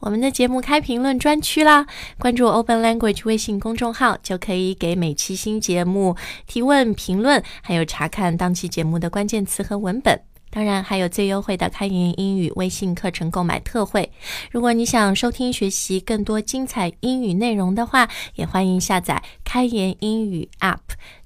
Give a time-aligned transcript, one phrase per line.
[0.00, 1.86] 我们的节目开评论专区啦，
[2.18, 10.18] 关注 Open Language 微信公众号，就可以给每期新节目提问、评论，还有查看当期节目的关键词和文本。
[10.52, 14.10] 当然，还有最优惠的开言英语微信课程购买特惠。
[14.50, 20.78] 如果你想收听学习更多精彩英语内容的话，也欢迎下载开言英语 App。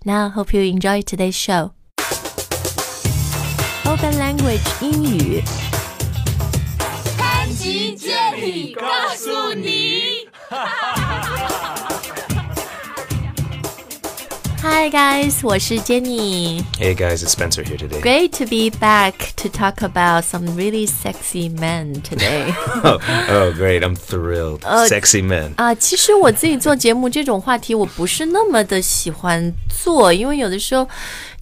[0.03, 1.71] Now, hope you enjoy today's show.
[3.87, 5.43] Open Language 英语。
[7.17, 8.86] 潘吉接力告
[9.16, 10.28] 诉你。
[14.62, 16.62] Hi guys，我是 Jenny。
[16.78, 18.02] Hey guys, it's Spencer here today.
[18.02, 22.54] Great to be back to talk about some really sexy men today.
[22.84, 23.84] Oh, oh, great!
[23.84, 24.60] I'm thrilled.
[24.88, 25.54] Sexy men.
[25.56, 30.88] 啊，其实我自己做节目这种话题，我不是那么的喜欢做，因为有的时候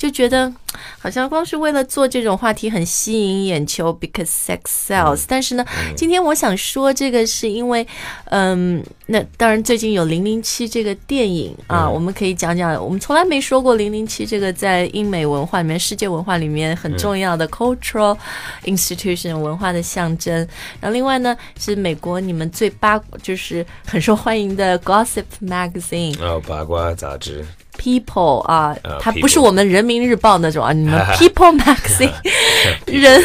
[0.02, 0.52] 就觉得
[0.98, 5.22] 好像光是为了做这种话题很吸引眼球，because sex sells。
[5.28, 5.64] 但是呢，
[5.96, 7.86] 今天我想说这个是因为，
[8.24, 12.74] 嗯，那当然最近有《零零七》这个电影啊，我们可以讲讲。
[12.84, 18.18] 我们从来没说过《零零七》这个在英美文化里面、世界文化里面很重要的 cultural
[18.64, 20.36] institution 文化的象征。
[20.80, 26.20] 然后另外呢，是美国你们最八就是很受欢迎的 Gossip Magazine。
[26.20, 27.46] 哦，八卦杂志。
[27.82, 32.12] People 啊，呃它不是我们人民日报那种啊， 你们 People Magazine
[32.86, 33.24] 人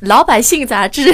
[0.00, 1.12] 老百姓杂志、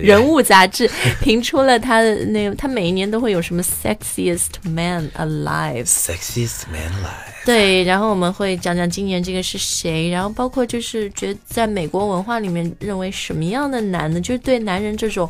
[0.00, 0.88] 人物杂志
[1.20, 5.84] 评出了他的那，他每一年都会有什么 Sexiest Man Alive。
[5.84, 7.44] Sexiest man alive.
[7.44, 15.28] 对，然后我们会讲讲今年这个是谁，然后包括就是觉得在美国文化里面认为什么样的男的，就是对男人这种。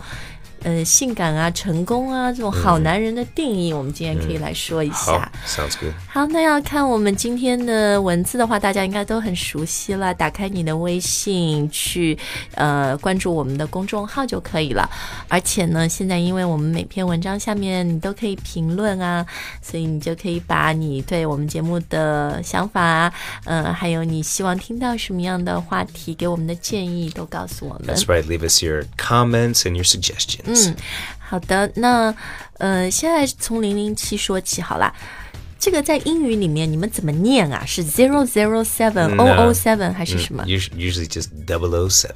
[0.62, 4.96] 呃，性感啊，成功啊，这种好男人的定义，我们今天可以来说一下。
[4.96, 5.92] 好，sounds good.
[6.08, 10.12] 好，那要看我们今天的文字的话，大家应该都很熟悉了。
[10.12, 12.18] 打开你的微信去，
[12.54, 14.88] 呃，关注我们的公众号就可以了。
[15.28, 19.24] 而且呢，现在因为我们每篇文章下面你都可以评论啊，
[19.62, 23.12] 所以你就可以把你对我们节目的想法啊，
[23.44, 27.94] 呃，还有你希望听到什么样的话题，给我们的建议都告诉我们。
[27.94, 28.24] That's right.
[28.24, 30.47] Leave us your comments and your suggestions.
[30.54, 30.76] 嗯，
[31.18, 32.14] 好的，那
[32.58, 34.92] 呃，现在从零零七说起好啦。
[35.60, 37.64] 这个在英语里面你们怎么念啊？
[37.66, 42.10] 是 zero zero seven o o seven 还是什么 Us- Usually just 007.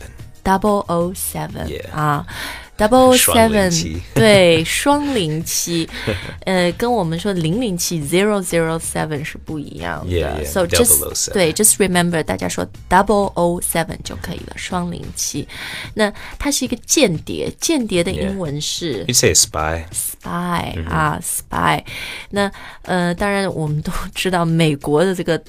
[0.44, 2.24] double o seven Yeah 啊
[2.78, 5.88] ？double seven 对，双零七，
[6.44, 10.44] 呃，跟我们说零零七 zero zero seven 是不一样的。
[10.44, 15.46] So just 对，just remember 大家说 double o seven 就可以了，双零七。
[15.94, 19.84] 那它是一个间谍，间谍的英文是 You'd say spy.
[19.92, 21.84] spy 啊，spy。
[22.30, 22.50] 那
[22.82, 25.42] 呃，当然我们都知道美国的这个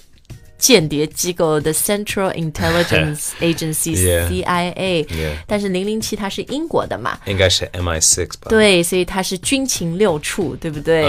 [0.64, 4.30] 间谍机构的 Central Intelligence Agency Yeah.
[4.30, 5.06] CIA，
[5.46, 8.48] 但是零零七它是英国的嘛，应该是 MI6 吧？
[8.48, 11.04] 对，所以它是军情六处，对不对？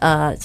[0.00, 0.36] 呃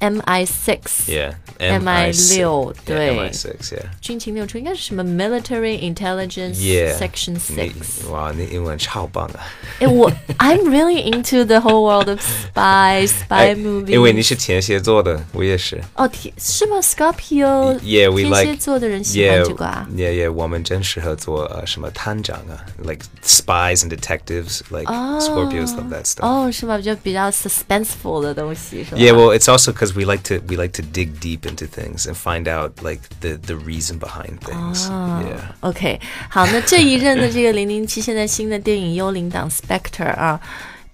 [0.00, 1.06] ，MI six。
[1.08, 1.34] Yeah.
[1.56, 3.84] MI6 Yeah, 对 MI6, yeah.
[4.00, 6.98] 军情六处应该是什么 Military Intelligence Yeah.
[6.98, 8.10] Section 你 Six。
[8.10, 9.38] 哇，你英文超棒啊！
[9.78, 13.90] 哎，我 I'm really into the whole world of spy spy 哎 movies。
[13.90, 15.80] 因为你是天蝎座的，我也是。
[15.94, 16.78] 哦，天是吗？
[16.82, 19.86] Scorpio， Yeah, we 天 like 蝎座的人喜欢 Yeah, 这个啊。
[19.94, 20.32] yeah, yeah.
[20.32, 24.60] 我们真适合做呃什么探长啊，like spies and detectives.
[24.70, 24.86] Like
[25.20, 26.26] Scorpios love that stuff.
[26.26, 26.80] 哦，是吗？
[26.80, 31.46] 就比较 suspenseful 的东西，是吧 Yeah, well, it's also because we like to we like to dig deep
[31.46, 34.88] into things and find out like the the reason behind things.
[34.88, 35.40] Yeah.
[35.60, 40.40] OK，好，那这一任的这个零零七，现在新的电影《幽灵党》Spectre 啊，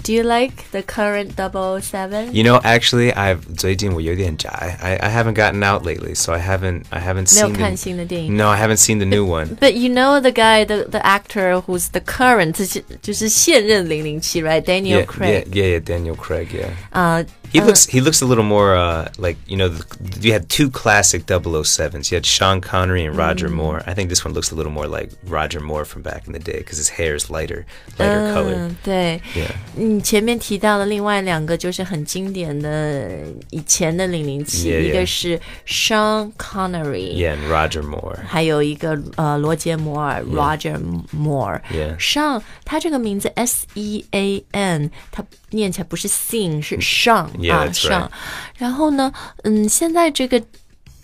[0.03, 2.33] Do you like the current Double Seven？
[2.33, 4.49] You know, actually, I've 最近我有点宅.
[4.81, 7.77] I I haven't gotten out lately, so I haven't I haven't 没有 seen 看 the,
[7.77, 8.35] 新的电影。
[8.35, 9.57] No, I haven't seen the new one.
[9.57, 15.79] But you know the guy, the the actor who's the current，就是就是现任零零七，right？Daniel Yeah, Craig yeah, yeah,
[15.79, 16.71] yeah, Daniel Craig, yeah.
[16.91, 17.23] 啊、
[17.55, 19.85] He looks he looks a little more uh, like you know the,
[20.21, 22.13] you had two classic 007s.
[22.13, 23.83] You had Sean Connery and Roger Moore.
[23.89, 26.39] I think this one looks a little more like Roger Moore from back in the
[26.39, 27.67] day because his hair is lighter,
[27.99, 28.55] lighter color.
[28.55, 29.21] 嗯，对。
[29.35, 29.51] Yeah.
[29.75, 35.07] 你前面提到的另外两个就是很经典的以前的零零七， Yeah, 一个 yeah.
[35.07, 38.19] 是 Sean Connery，、 Yeah, and Roger Moore.
[38.29, 40.81] 还有一个呃罗杰摩尔 Roger
[41.13, 41.61] Moore。
[41.73, 41.99] Yeah.
[41.99, 48.10] Sean 他这个名字 S E A N，他念起来不是 Sean 是 Sean Yeah, 啊 right.
[48.58, 49.12] 然后呢，
[49.44, 50.42] 嗯，现在这个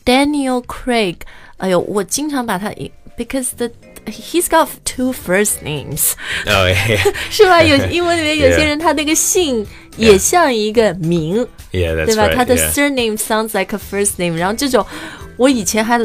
[0.05, 1.17] Daniel Craig，
[1.57, 2.69] 哎呦，我经常把他
[3.17, 3.69] because the
[4.05, 6.13] he's got two first names。
[6.47, 7.61] Oh yeah, 是吧？
[7.61, 9.65] 有英文里面有些人他那个姓
[9.97, 12.35] 也像一个名对吧？right.
[12.35, 14.85] 他的 surname sounds like a first name，然后这种
[15.37, 15.99] 我以前还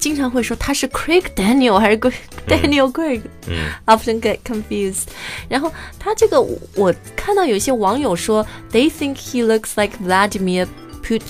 [0.00, 2.12] 经常会说他是 Craig Daniel 还是 Craig
[2.46, 3.56] Daniel Craig，嗯
[3.86, 5.04] often get confused。
[5.48, 6.40] 然后他这个
[6.74, 10.66] 我看到有些网友说，they think he looks like Vladimir
[11.02, 11.22] Putin，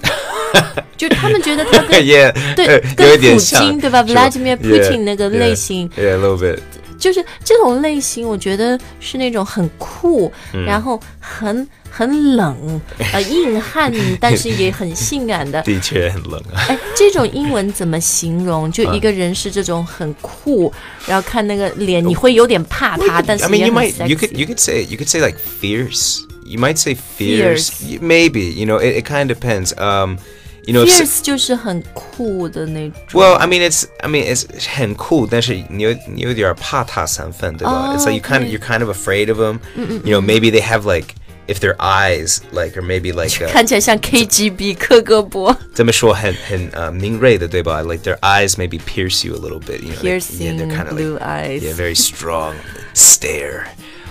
[0.96, 4.28] 就是他们觉得他跟 yeah， 对呃跟有一点普像京对吧是吧？
[4.28, 6.58] Vladimir Yeah, Putin 那个 yeah, 类型 Yeah, a little bit.
[7.01, 12.79] 就是这种类型，我觉得是那种很酷，嗯然后很很冷，
[13.11, 15.61] 呃，硬汉，但是也很性感的。
[15.63, 16.61] 的确很冷啊。
[16.69, 18.71] 哎，这种英文怎么形容？
[18.71, 20.71] 就一个人是这种很酷，
[21.07, 26.21] 然后看那个脸，你会有点怕他，但 I 是 mean, you might, you could, you could say, you could say like fierce.
[26.45, 27.69] You might say fierce.
[27.71, 27.99] Fierce.
[27.99, 29.73] Maybe, you know, it, it kind of depends.
[29.77, 30.17] Um,
[30.66, 33.20] you know, s- Fierce 就是很酷的那种。
[33.20, 37.94] well, I mean, it's, I mean, it's 很酷，但是你有你有点怕他三分，对吧？
[37.96, 38.50] It's like you kind of, okay.
[38.50, 39.60] you're kind of afraid of them.
[40.04, 41.14] You know, maybe they have like,
[41.48, 47.82] if their eyes like, or maybe like, uh, 看起来像 KGB 克格勃这么说很很呃敏锐的，对吧？
[47.82, 49.80] Like their eyes maybe pierce you a little bit.
[49.82, 51.62] You know, like, yeah, piercing they're kind of blue like, eyes。
[51.62, 52.54] yeah, very strong
[52.94, 53.66] stare.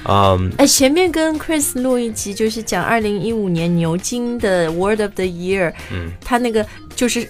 [0.07, 6.67] Um, 哎，前面跟 Chris 录一集，就是讲二零一五年牛津的 Word of the Year，嗯，他那个
[6.97, 7.29] 就是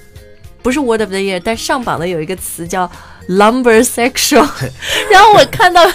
[0.63, 2.91] 不是 Word of the Year，但上榜的有一个词叫
[3.29, 4.49] lumber sexual，
[5.11, 5.89] 然后我看到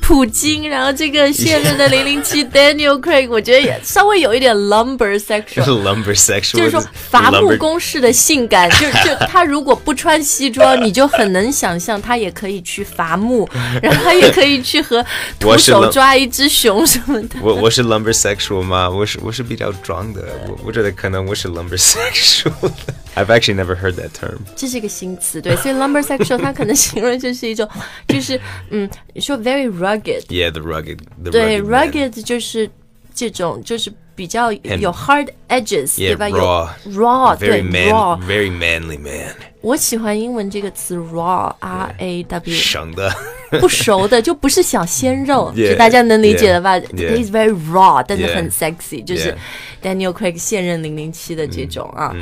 [0.00, 5.82] 普京，然后这个现任的 零零七 Daniel Craig，我觉得也稍微有一点 lumber sexual。
[5.82, 6.56] lumber sexual.
[6.56, 13.48] 就是说伐木工式的性感，就就他如果不穿西装，你就很能想象他也可以去伐木，
[13.82, 15.04] 然后他也可以去和
[15.38, 17.36] 徒我手抓一只熊什么的。
[17.40, 18.88] 我我是 lumber sexual 吗？
[18.88, 22.94] 我是我是比较装的，我我觉得可能我是 lumber sexual 的。
[23.15, 24.39] I've actually never heard that term.
[24.55, 27.67] 这是一个新词，对，所以 lumber sexual 它可能形容就是一种，
[28.07, 28.39] 就是
[28.69, 31.65] 嗯，你说 very rugged， Yeah, the rugged, the 对 rugged.
[31.65, 31.91] man.
[31.91, 32.69] ，rugged 就是
[33.13, 36.29] 这种，就是比较有 hard edges， Yeah, 对吧？
[36.29, 36.69] 有 raw.
[36.93, 39.35] raw，对 Very man, raw， very manly man.
[39.66, 42.50] 我喜欢英文这个词 raw，r a w。
[42.52, 43.12] 生的。
[43.60, 49.36] 不熟的就不是小鲜肉就大家能理解的吧 He's very raw，但是很 sexy，就是.
[49.82, 52.14] Daniel Craig 现任零零七的这种啊。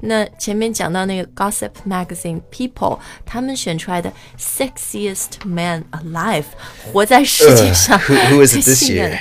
[0.00, 6.44] 那前面讲到那个 Gossip Magazine People，他们选出来的 sexiest man alive，
[6.92, 7.98] 活在世界上
[8.46, 9.18] 最性感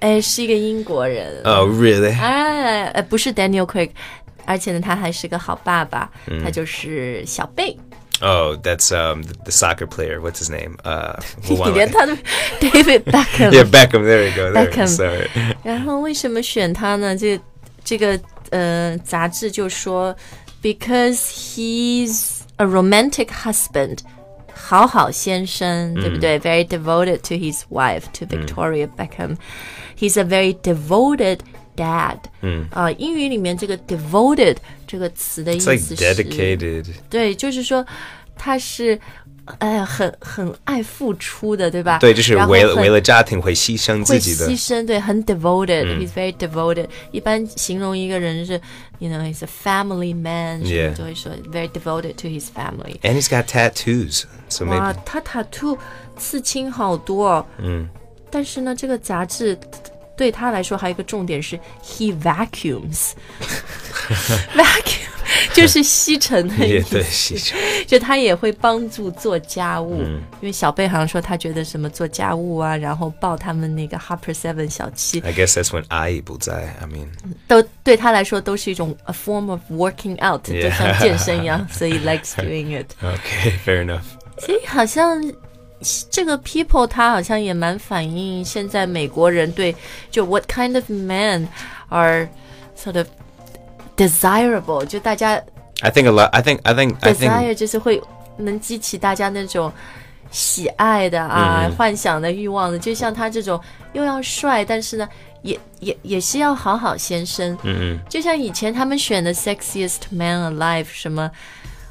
[0.00, 1.42] 哎，是一个英国人。
[1.44, 2.18] Oh, really?
[2.18, 3.90] 哎，呃，不是 Daniel Craig，
[4.47, 7.77] 而且呢，他还是个好爸爸，嗯他就是小贝。
[8.21, 10.21] Oh, that's um the, the soccer player.
[10.21, 10.77] What's his name?
[10.83, 11.93] Uh, 你 who won 连 it?
[11.93, 12.15] 他的
[12.61, 14.03] David Beckham yeah, Beckham.
[14.03, 14.53] There you go.
[14.53, 14.69] There.
[14.69, 14.87] Beckham.
[14.87, 15.29] Sorry.
[15.63, 17.17] 然后为什么选他呢？
[17.17, 17.39] 这
[17.83, 18.17] 这个
[18.51, 20.15] 呃杂志就说，
[20.61, 23.97] because he's a romantic husband，
[24.53, 26.39] 好好先生，对不对？
[26.39, 29.37] Very devoted to his wife, to Victoria Beckham.
[29.97, 31.39] He's a very devoted
[31.77, 32.17] dad.
[32.41, 34.57] 嗯啊、英语里面这个 devoted
[34.87, 36.85] 这个词的意 It's 思 like 是 dedicated.
[37.09, 37.85] 对，就是说
[38.37, 38.99] 他是。
[39.59, 41.99] 哎，很很爱付出的，对吧？
[41.99, 44.47] 对，就是然后很为了为了家庭会牺牲自会己的。
[44.47, 46.87] 牺牲，对，很 devoted，he's、very devoted。
[47.11, 48.53] 一般形容一个人是，
[48.99, 53.01] you know he's a family man，什 Yeah 么都会说 very devoted to his family。
[53.01, 55.77] And he's got tattoos, so 哇 maybe.，他 tattoo
[56.15, 57.89] 刺青好多、哦，嗯，
[58.31, 59.59] 但是呢，这个杂志
[60.17, 63.15] 对他来说还有一个重点是 he vacuums，vacuum
[65.53, 66.91] 就是吸尘的意也思。
[66.91, 67.53] 对，牺牲。
[67.85, 76.75] 就他也会帮助做家务，因为小贝好像说他觉得什么做家务啊，然后抱他们那个 Harper Seven 小七， I guess that's when 阿姨不在。
[76.79, 77.07] I mean,
[77.47, 82.87] 都对他来说都是一种 a form of working out，、 Yeah 就像健身一样，所以 likes doing it。
[83.01, 84.03] okay, fair enough.
[84.39, 85.23] 所以好像
[86.09, 89.75] 这个 people 他好像也蛮反映现在美国人对
[90.09, 91.45] 就 what kind of men
[91.89, 92.27] are
[92.77, 93.05] sort of
[93.97, 95.41] desirable，就大家
[95.81, 96.29] I think a lot.
[96.29, 96.59] I think.
[96.63, 96.95] I think.
[97.01, 97.29] I think.
[97.29, 98.01] desire 就是会
[98.37, 99.71] 能激起大家那种
[100.31, 103.59] 喜爱的啊、幻想的欲望的，就像他这种
[103.91, 105.09] 又要帅，但是呢，
[105.41, 107.51] 也也也是要好好先生。
[107.63, 111.29] 嗯嗯，就像以前他们选的 sexiest man alive 什么。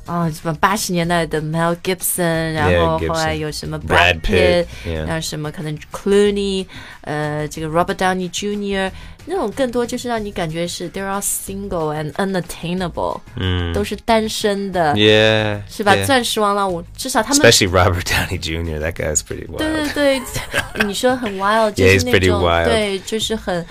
[0.07, 6.65] 啊，什么八十年代的 Mel Gibson，然后后来有什么 Brad 然后什么可能 Clooney，
[7.01, 8.89] 呃，这个 Robert Downey Jr.
[9.29, 15.61] 那种更多就是让你感觉是 they're all single and unattainable，嗯，都是单身的，Yeah.
[15.69, 18.79] 是吧.钻石王老五，至少他们 Especially Robert Downey Jr.
[18.79, 19.93] That guy's pretty 对 wild.
[19.93, 23.65] 对对，你说很 wild，就是那 pretty 种.对，就是很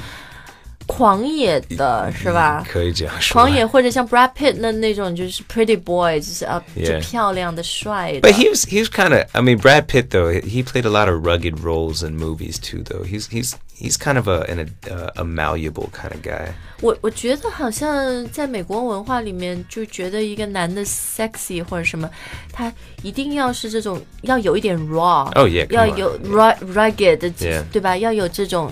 [0.86, 2.64] 狂野的，是吧？
[2.68, 3.34] 可以这样说。
[3.34, 8.34] 狂野或者像 Brad Pitt 那那种，就是 Pretty Boy，就是啊，就 Yeah 漂亮的、帅的 But。
[8.34, 11.26] he was he was kind of I mean Brad Pitt though he played a lot of
[11.26, 15.24] rugged roles in movies too though he's he's he's kind of a an, a, a
[15.24, 22.08] malleable kind of guy 我我觉得好像在美国文化里面，就觉得一个男的 sexy 或者什么，
[22.52, 27.96] 他一定要是这种，要有一点 raw，Oh, yeah, come 要有 ru- rugged，Yeah 对吧？
[27.96, 28.70] 要有这种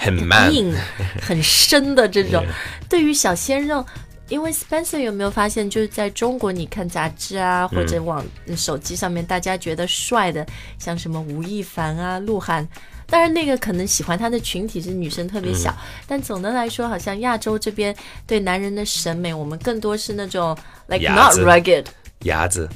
[0.00, 0.74] 很硬、
[1.20, 2.44] 很深的这种。
[2.88, 3.84] 对于小鲜肉，
[4.28, 8.24] 因为 Spencer 有没有发现，就是在中国，你看杂志啊，或者网、
[8.56, 10.46] 手机上面，大家觉得帅的，
[10.78, 12.66] 像什么吴亦凡啊、鹿晗。
[13.06, 15.76] 当然，那个可能喜欢他的群体是女生特别小，
[16.06, 21.84] 但总的来说，好像亚洲这边对男人的审美，我们更多是那种 like not rugged，
[22.20, 22.68] 牙子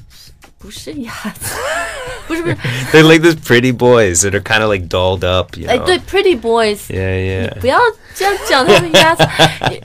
[0.64, 1.56] 不是鸭子，
[2.28, 2.58] 不是不是，
[2.92, 6.40] they're like those pretty boys that are kind of like dolled up you know 哎，对，pretty
[6.40, 7.80] boys， yeah yeah 不要
[8.14, 9.24] 这样讲他们鸭子，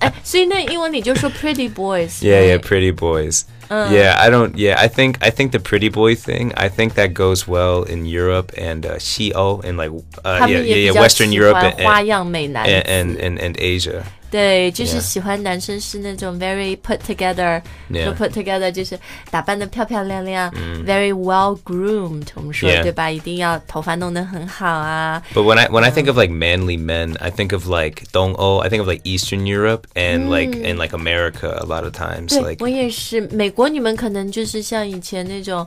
[0.00, 2.20] 哎，所以那英文里就说 pretty boys。
[2.20, 3.42] Yeah, yeah, pretty boys.
[3.70, 3.88] Uh.
[3.90, 4.54] yeah, I don't.
[4.56, 6.52] Yeah, I think I think the pretty boy thing.
[6.54, 9.90] I think that goes well in Europe and uh, Shio and like
[10.22, 12.00] 他 uh, 们 yeah, 也 yeah, 比 yeah, 较 Western 喜 Europe 欢 and 花
[12.00, 14.02] and, 样美男子 and, and, and Asia.
[14.30, 15.00] 对，就是 Yeah.
[15.00, 18.04] 喜欢男生是那种 very put together， Yeah.
[18.04, 18.98] 说 put together 就是
[19.30, 20.50] 打扮的漂漂亮亮、
[20.84, 22.82] v e r y well groomed，我们说 Yeah.
[22.82, 23.08] 对吧？
[23.10, 25.22] 一定要头发弄得很好啊。
[25.32, 28.34] But when I when I think of like manly men, I think of like Dong
[28.34, 28.58] O.
[28.58, 32.30] I think of like Eastern Europe and like and like America a lot of times.
[32.30, 35.64] 对 Like 我也是，美国你们可能就是像以前那种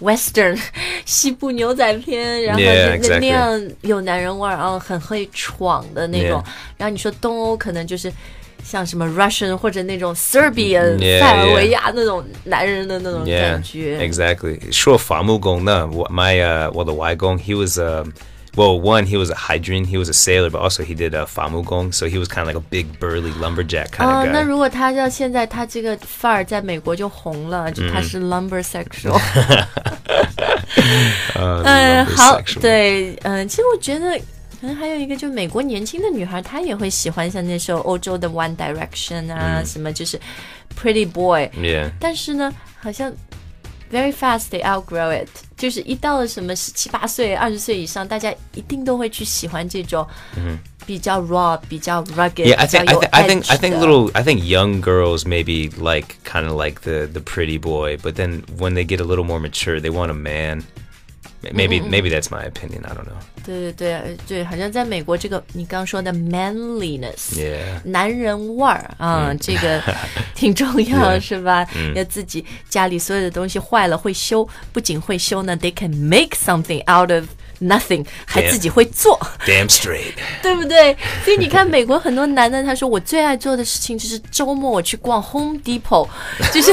[0.00, 0.58] Western
[1.04, 6.42] 西部牛仔片，然后那那样有男人味儿，然后很会闯的那种。
[6.76, 8.12] 然后你说东欧可能就是。
[8.62, 14.60] 像什么 Russian 或者那种 Serbian、塞尔维亚那种男人的那种感觉 exactly.
[14.70, 15.86] Sure, Famu Gong na.
[16.10, 17.38] My uh, well, the Y Gong.
[17.38, 18.12] He was um.
[18.57, 21.25] Well, one, he was a hydrant, he was a sailor, but also he did uh,
[21.25, 24.31] famu gong, so he was kind of like a big burly lumberjack kind 啊 of
[24.31, 24.43] 那 guy.
[24.43, 29.19] 如果他要现在他这个范儿在美国就红了，就他是 lumber sexual。
[31.35, 32.61] Uh, 嗯， lumber 好， sexual.
[32.61, 34.17] 对，嗯，其实我觉得
[34.61, 40.17] 可能还有一个，就是美国年轻的女孩，她也会喜欢像那时候欧洲的 One Direction 啊，什么就是
[40.81, 41.91] Pretty Boy， Yeah.
[41.99, 43.11] 但是呢，好像
[43.91, 50.05] very fast they outgrow it，就是一到了什么十七八岁、二十岁以上，大家一定都会去喜欢这种
[50.85, 53.79] 比较 raw、比较 rugged、 Yeah, I 比较 think I, 有 th- I think I edge think 的
[53.85, 58.13] little I think young girls maybe like kind of like the the pretty boy, but
[58.13, 60.63] then when they get a little more mature, they want a man.
[61.41, 62.83] M- Maybe maybe that's my opinion.
[62.85, 63.17] I don't know.
[63.45, 67.79] 对对对呃对，好像在美国这个你刚刚说的 manliness，、 Yeah.
[67.83, 69.79] 男人味儿啊，这个
[70.33, 71.67] 挺重要，是吧？
[71.93, 77.25] 要自己家里所有的东西坏了会修，不仅会修呢，they can make something out of
[77.61, 78.49] nothing，还 Yeah.
[78.49, 80.15] 自己会做， Damn straight.
[80.41, 80.97] 对不对？
[81.23, 86.07] 所以你看，美国很多男的，他说我最爱做的事情就是周末我去逛 Home Depot，
[86.51, 86.71] 就是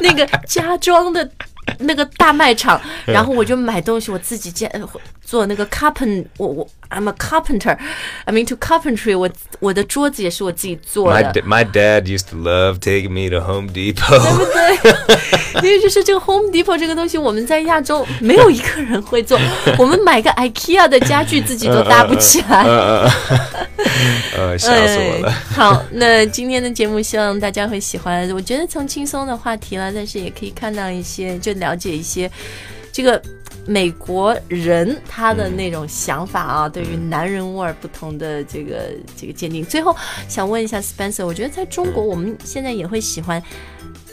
[0.00, 1.30] 那个家装的。
[1.79, 4.81] 那个大卖场， 然后我就买东西，我自己建呃
[5.23, 13.45] 做那个 carpent，我我 I'm a carpenter，I mean to carpentry，我我的桌子也是我自己做的 my dad used to love taking me to
[13.45, 14.17] Home Depot.
[14.53, 19.37] 对， 因为就是这个 Home Depot 这个东西，我们在亚洲没有一个人会做，
[19.77, 22.63] 我们买个 IKEA 的家具自己都搭不起来。
[24.37, 25.29] 呃，笑死我了。
[25.29, 28.29] 哎好，那今天的节目希望大家会喜欢。
[28.31, 32.29] 我觉得从轻松的话题了，但是也可以看到一些，就了解一些
[32.91, 33.21] 这个
[33.65, 39.63] 美国人他的那种想法啊，对于男人味儿不同的这个这个鉴定。
[39.65, 39.95] 最后
[40.27, 43.41] 想问一下 Spencer，我觉得在中国我们现在也会喜欢。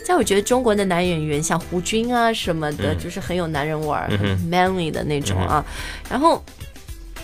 [0.05, 5.65] 在我觉得中国的男演员像胡军啊什么的，就是很有男人味儿、很 manly 的那种啊。
[6.11, 6.45] 然后，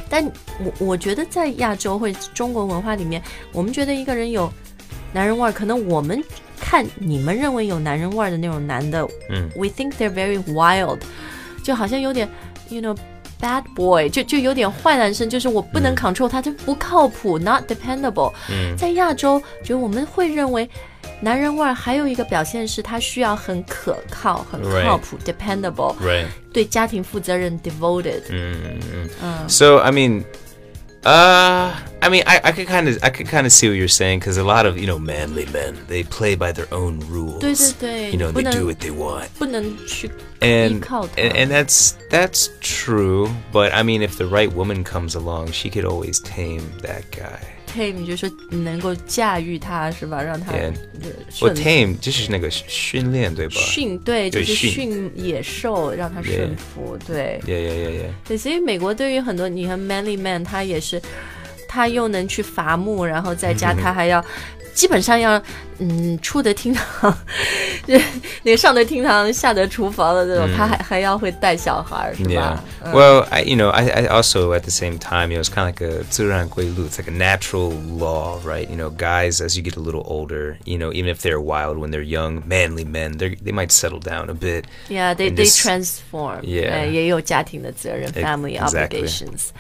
[0.08, 0.24] 但
[0.64, 3.22] 我我觉得在亚洲或者中国文化里面，
[3.52, 4.50] 我们觉得一个人有
[5.12, 6.22] 男人味儿，可能我们
[6.60, 10.98] 看你们认为有男人味儿的那种男的，嗯，we think they're very wild，
[11.62, 12.28] 就好像有点
[12.68, 12.96] ，you know。
[13.42, 18.30] Bad boy 就就有点坏男生，就是我不能 control 他，就不靠谱，not dependable。
[18.50, 20.68] 嗯在亚洲，觉得我们会认为
[21.22, 26.26] 男人味儿还有一个表现是他需要很可靠、很靠谱 dependable，Right.
[26.52, 28.20] 对家庭负责任 devoted。
[28.28, 30.22] 嗯嗯嗯 So I mean,
[31.04, 31.70] uh,
[32.01, 34.19] I mean, I, I could kind of I could kind of see what you're saying
[34.19, 37.39] because a lot of you know manly men they play by their own rules.
[37.39, 39.27] 对对对 You know 不 they 能 do what they want.
[39.39, 40.09] 不能去
[40.41, 41.21] and, 依靠他。
[41.21, 45.69] and and that's that's true but i mean if the right woman comes along she
[45.69, 50.21] could always tame that guy 配，你就说能够驾驭他是吧？
[50.23, 50.73] 让他 Yeah.
[51.01, 51.09] 呃
[51.41, 56.97] well 顺 tame 就是那个训练对吧驯对，就是对驯驯野兽，让他顺服。
[57.05, 61.01] 对 yeah yeah yeah yeah 对，所以美国对于很多你看 manly man，他也是
[61.69, 64.23] 他又能去伐木，然后在家他还要。
[64.73, 65.41] 基本上要，
[65.79, 67.17] 嗯，出得厅堂，
[67.87, 72.91] 那个 上得厅堂，下得厨房的这种，他还还要会带小孩，是吧 Yeah.
[72.91, 75.67] Well, I you know I, I also at the same time it was kind of
[75.67, 78.69] like a 自然规律 It's like a natural law, right?
[78.69, 81.77] You know, guys as you get a little older, you know, even if they're wild
[81.77, 84.65] when they're young, manly men, they they might settle down a bit.
[84.89, 86.41] Yeah, they and they just- transform.
[86.43, 86.73] Yeah.
[86.73, 89.05] 呃也有家庭的责任 Ex- ，family exactly.
[89.05, 89.51] obligations。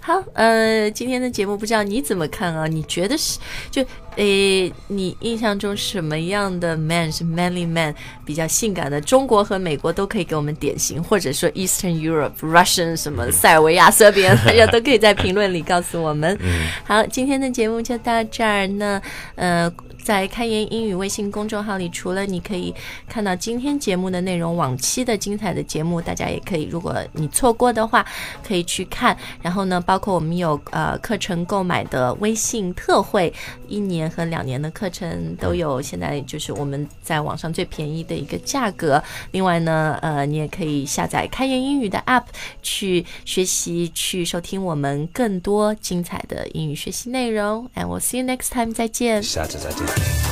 [0.00, 2.65] 好，呃，今天的节目 不知道你怎么看啊？
[2.65, 3.37] 你觉得是
[3.69, 3.85] 就
[4.15, 7.93] 诶，你印象中什么样的 man 是 manly man
[8.25, 8.99] 比较性感的？
[8.99, 16.37] 中国和美国都可以给我们典型，或者说 Eastern Europe、Russian 什么塞尔维亚、塞边， 大家都可以在评论里告诉我们。
[16.83, 19.01] 好，今天的节目就到这儿那。
[19.35, 19.71] 呃，
[20.03, 22.73] 在开言英语微信公众号里，除了你可以
[23.07, 28.05] 看到今天节目的内容，往期的精彩的节目，大家也可以，如果你错过的话，
[28.45, 29.15] 可以去看。
[29.41, 33.31] 然后呢，包括我们有呃课程购买的微信特惠，
[33.67, 39.03] 一年和两年的课程都有，现在就是我们在网上最便宜的一个价格。
[39.31, 42.25] 另外呢，呃，你也可以下载开言英语的 App
[42.61, 47.69] 去学习，去收听我们更多精彩的英语学习内容。
[47.75, 49.21] And we'll see you next time，再见。
[49.21, 49.88] 下次再见。
[49.89, 50.28] Thank you.